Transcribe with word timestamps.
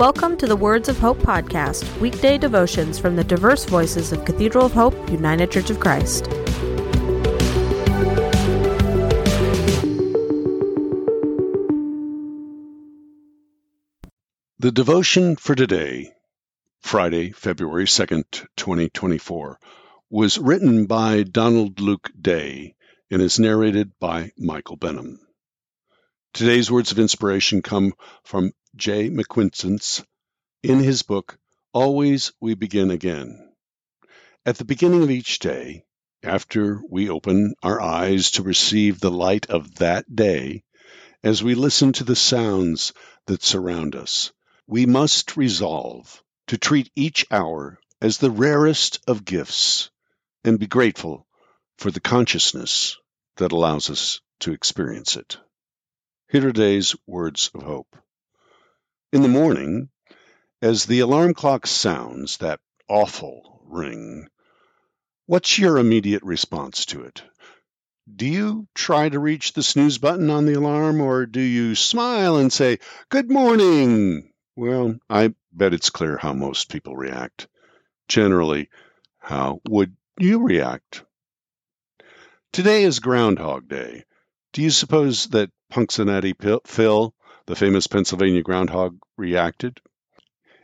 Welcome 0.00 0.38
to 0.38 0.46
the 0.46 0.56
Words 0.56 0.88
of 0.88 0.98
Hope 0.98 1.18
podcast, 1.18 2.00
weekday 2.00 2.38
devotions 2.38 2.98
from 2.98 3.16
the 3.16 3.22
diverse 3.22 3.66
voices 3.66 4.12
of 4.12 4.24
Cathedral 4.24 4.64
of 4.64 4.72
Hope, 4.72 4.94
United 5.10 5.50
Church 5.50 5.68
of 5.68 5.78
Christ. 5.78 6.24
The 14.58 14.72
devotion 14.72 15.36
for 15.36 15.54
today, 15.54 16.14
Friday, 16.80 17.32
February 17.32 17.84
2nd, 17.84 18.46
2024, 18.56 19.58
was 20.08 20.38
written 20.38 20.86
by 20.86 21.24
Donald 21.24 21.78
Luke 21.78 22.10
Day 22.18 22.74
and 23.10 23.20
is 23.20 23.38
narrated 23.38 23.92
by 24.00 24.32
Michael 24.38 24.76
Benham. 24.76 25.20
Today's 26.32 26.70
words 26.70 26.90
of 26.90 26.98
inspiration 26.98 27.60
come 27.60 27.92
from 28.24 28.52
J. 28.80 29.10
McQuiston 29.10 30.06
in 30.62 30.78
his 30.78 31.02
book, 31.02 31.38
Always 31.74 32.32
We 32.40 32.54
Begin 32.54 32.90
Again. 32.90 33.52
At 34.46 34.56
the 34.56 34.64
beginning 34.64 35.02
of 35.02 35.10
each 35.10 35.38
day, 35.38 35.84
after 36.22 36.80
we 36.88 37.10
open 37.10 37.52
our 37.62 37.78
eyes 37.78 38.30
to 38.32 38.42
receive 38.42 38.98
the 38.98 39.10
light 39.10 39.50
of 39.50 39.74
that 39.74 40.16
day, 40.16 40.64
as 41.22 41.42
we 41.42 41.54
listen 41.54 41.92
to 41.92 42.04
the 42.04 42.16
sounds 42.16 42.94
that 43.26 43.42
surround 43.42 43.94
us, 43.96 44.32
we 44.66 44.86
must 44.86 45.36
resolve 45.36 46.22
to 46.46 46.56
treat 46.56 46.90
each 46.96 47.26
hour 47.30 47.78
as 48.00 48.16
the 48.16 48.30
rarest 48.30 48.98
of 49.06 49.26
gifts 49.26 49.90
and 50.42 50.58
be 50.58 50.66
grateful 50.66 51.26
for 51.76 51.90
the 51.90 52.00
consciousness 52.00 52.96
that 53.36 53.52
allows 53.52 53.90
us 53.90 54.22
to 54.38 54.52
experience 54.52 55.16
it. 55.16 55.36
Here 56.30 56.48
are 56.48 56.52
today's 56.52 56.96
words 57.06 57.50
of 57.52 57.62
hope. 57.62 57.94
In 59.12 59.22
the 59.22 59.28
morning, 59.28 59.88
as 60.62 60.86
the 60.86 61.00
alarm 61.00 61.34
clock 61.34 61.66
sounds 61.66 62.36
that 62.36 62.60
awful 62.88 63.60
ring, 63.66 64.28
what's 65.26 65.58
your 65.58 65.78
immediate 65.78 66.22
response 66.22 66.86
to 66.86 67.02
it? 67.02 67.24
Do 68.08 68.24
you 68.24 68.68
try 68.72 69.08
to 69.08 69.18
reach 69.18 69.52
the 69.52 69.64
snooze 69.64 69.98
button 69.98 70.30
on 70.30 70.46
the 70.46 70.52
alarm, 70.52 71.00
or 71.00 71.26
do 71.26 71.40
you 71.40 71.74
smile 71.74 72.36
and 72.36 72.52
say, 72.52 72.78
Good 73.08 73.28
morning? 73.28 74.32
Well, 74.54 75.00
I 75.10 75.34
bet 75.52 75.74
it's 75.74 75.90
clear 75.90 76.16
how 76.16 76.32
most 76.32 76.70
people 76.70 76.94
react. 76.94 77.48
Generally, 78.06 78.70
how 79.18 79.60
would 79.68 79.96
you 80.20 80.40
react? 80.40 81.04
Today 82.52 82.84
is 82.84 83.00
Groundhog 83.00 83.66
Day. 83.66 84.04
Do 84.52 84.62
you 84.62 84.70
suppose 84.70 85.26
that 85.28 85.50
Punxsutawney 85.72 86.62
Phil, 86.64 87.12
the 87.50 87.56
famous 87.56 87.88
Pennsylvania 87.88 88.42
groundhog, 88.42 88.96
reacted? 89.16 89.80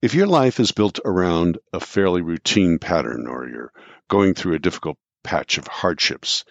If 0.00 0.14
your 0.14 0.28
life 0.28 0.60
is 0.60 0.70
built 0.70 1.00
around 1.04 1.58
a 1.72 1.80
fairly 1.80 2.22
routine 2.22 2.78
pattern 2.78 3.26
or 3.26 3.48
you're 3.48 3.72
going 4.08 4.34
through 4.34 4.54
a 4.54 4.60
difficult 4.60 4.96
patch 5.24 5.58
of 5.58 5.66
hardships, 5.66 6.44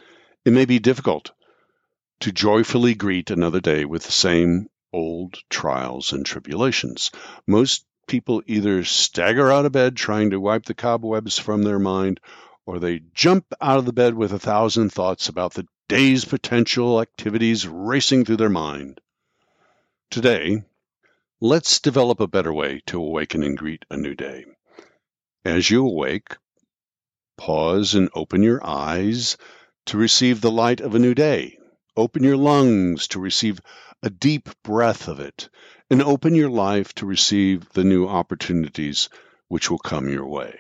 it 0.44 0.52
may 0.52 0.66
be 0.66 0.80
difficult 0.80 1.32
to 2.20 2.34
joyfully 2.34 2.94
greet 2.94 3.32
another 3.32 3.62
day 3.62 3.86
with 3.86 4.04
the 4.04 4.12
same 4.12 4.68
old 4.92 5.38
trials 5.50 6.12
and 6.12 6.26
tribulations. 6.26 7.10
Most 7.48 7.86
people 8.06 8.44
either 8.48 8.84
stagger 8.84 9.50
out 9.50 9.66
of 9.66 9.72
bed 9.72 9.96
trying 9.96 10.32
to 10.32 10.42
wipe 10.42 10.66
the 10.66 10.74
cobwebs 10.74 11.40
from 11.40 11.64
their 11.64 11.80
mind, 11.80 12.20
or 12.66 12.80
they 12.80 13.02
jump 13.14 13.46
out 13.62 13.78
of 13.78 13.86
the 13.86 13.94
bed 13.94 14.14
with 14.14 14.34
a 14.34 14.40
thousand 14.40 14.90
thoughts 14.92 15.30
about 15.30 15.54
the 15.54 15.66
day's 15.88 16.26
potential 16.26 17.00
activities 17.00 17.66
racing 17.66 18.26
through 18.26 18.36
their 18.36 18.50
mind. 18.50 19.00
Today, 20.10 20.64
let's 21.42 21.82
develop 21.82 22.22
a 22.22 22.28
better 22.28 22.54
way 22.54 22.82
to 22.88 23.00
awaken 23.00 23.44
and 23.44 23.58
greet 23.58 23.84
a 23.90 23.98
new 23.98 24.16
day. 24.16 24.46
As 25.44 25.70
you 25.70 25.86
awake, 25.86 26.38
pause 27.38 27.94
and 27.94 28.10
open 28.16 28.42
your 28.42 28.66
eyes 28.66 29.38
to 29.88 29.98
receive 29.98 30.40
the 30.40 30.52
light 30.52 30.80
of 30.80 30.96
a 30.96 31.00
new 31.00 31.14
day. 31.14 31.58
Open 31.98 32.24
your 32.24 32.38
lungs 32.38 33.10
to 33.10 33.20
receive 33.20 33.60
a 34.02 34.10
deep 34.10 34.50
breath 34.64 35.10
of 35.10 35.20
it, 35.20 35.50
and 35.90 36.02
open 36.02 36.36
your 36.36 36.50
life 36.50 36.94
to 36.96 37.06
receive 37.06 37.68
the 37.74 37.84
new 37.84 38.08
opportunities 38.08 39.10
which 39.50 39.70
will 39.70 39.78
come 39.78 40.08
your 40.08 40.28
way. 40.28 40.58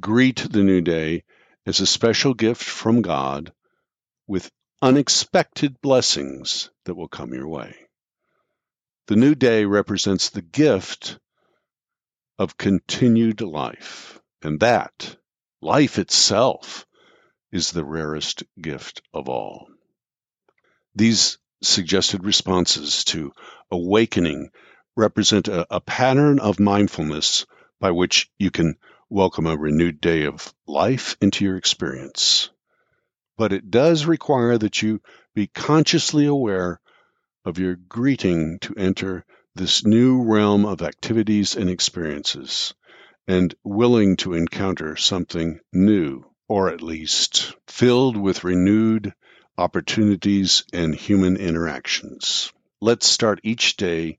Greet 0.00 0.38
the 0.38 0.64
new 0.64 0.80
day 0.80 1.24
as 1.66 1.80
a 1.80 1.86
special 1.86 2.32
gift 2.32 2.64
from 2.64 3.02
God 3.02 3.52
with 4.26 4.50
unexpected 4.80 5.80
blessings 5.82 6.70
that 6.84 6.94
will 6.94 7.08
come 7.08 7.34
your 7.34 7.48
way. 7.48 7.85
The 9.06 9.16
new 9.16 9.34
day 9.34 9.64
represents 9.64 10.30
the 10.30 10.42
gift 10.42 11.18
of 12.38 12.56
continued 12.56 13.40
life, 13.40 14.20
and 14.42 14.60
that, 14.60 15.16
life 15.60 15.98
itself, 15.98 16.86
is 17.52 17.70
the 17.70 17.84
rarest 17.84 18.42
gift 18.60 19.02
of 19.14 19.28
all. 19.28 19.68
These 20.94 21.38
suggested 21.62 22.24
responses 22.24 23.04
to 23.04 23.32
awakening 23.70 24.50
represent 24.96 25.48
a, 25.48 25.66
a, 25.74 25.80
pattern 25.80 26.38
of 26.38 26.58
mindfulness 26.58 27.46
by 27.78 27.92
which 27.92 28.30
you 28.38 28.50
can 28.50 28.76
welcome 29.08 29.46
a 29.46 29.56
renewed 29.56 30.00
day 30.00 30.24
of 30.24 30.52
life 30.66 31.16
into 31.20 31.44
your 31.44 31.56
experience 31.56 32.50
but 33.36 33.52
it 33.52 33.70
does 33.70 34.06
require 34.06 34.56
that 34.56 34.82
you 34.82 35.00
be 35.34 35.46
consciously 35.46 36.26
aware 36.26 36.80
of 37.46 37.58
your 37.58 37.76
greeting 37.76 38.58
to 38.58 38.74
enter 38.76 39.24
this 39.54 39.86
new 39.86 40.24
realm 40.24 40.66
of 40.66 40.82
activities 40.82 41.56
and 41.56 41.70
experiences 41.70 42.74
and 43.28 43.54
willing 43.64 44.16
to 44.16 44.34
encounter 44.34 44.96
something 44.96 45.60
new, 45.72 46.24
or 46.48 46.68
at 46.68 46.82
least 46.82 47.54
filled 47.68 48.16
with 48.16 48.44
renewed 48.44 49.14
opportunities 49.56 50.64
and 50.72 50.94
human 50.94 51.36
interactions. 51.36 52.52
Let's 52.80 53.08
start 53.08 53.40
each 53.42 53.76
day 53.76 54.18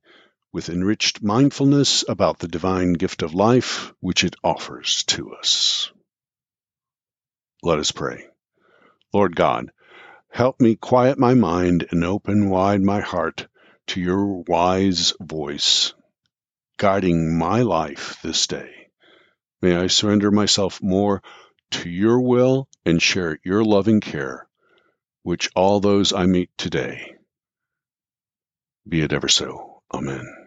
with 0.51 0.69
enriched 0.69 1.21
mindfulness 1.21 2.03
about 2.07 2.39
the 2.39 2.47
divine 2.47 2.93
gift 2.93 3.21
of 3.21 3.33
life 3.33 3.93
which 3.99 4.23
it 4.23 4.35
offers 4.43 5.03
to 5.03 5.33
us. 5.35 5.91
Let 7.61 7.79
us 7.79 7.91
pray. 7.91 8.25
Lord 9.13 9.35
God, 9.35 9.71
help 10.29 10.59
me 10.59 10.75
quiet 10.75 11.17
my 11.17 11.33
mind 11.33 11.87
and 11.91 12.03
open 12.03 12.49
wide 12.49 12.81
my 12.81 13.01
heart 13.01 13.47
to 13.87 14.01
your 14.01 14.43
wise 14.47 15.13
voice, 15.19 15.93
guiding 16.77 17.37
my 17.37 17.61
life 17.61 18.19
this 18.21 18.47
day. 18.47 18.89
May 19.61 19.75
I 19.75 19.87
surrender 19.87 20.31
myself 20.31 20.81
more 20.81 21.21
to 21.71 21.89
your 21.89 22.21
will 22.21 22.67
and 22.85 23.01
share 23.01 23.39
your 23.43 23.63
loving 23.63 24.01
care, 24.01 24.47
which 25.23 25.49
all 25.55 25.79
those 25.79 26.13
I 26.13 26.25
meet 26.25 26.49
today. 26.57 27.15
Be 28.87 29.01
it 29.01 29.13
ever 29.13 29.27
so. 29.27 29.81
Amen. 29.93 30.46